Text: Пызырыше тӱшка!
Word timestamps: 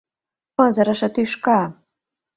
Пызырыше 0.55 1.09
тӱшка! 1.15 1.59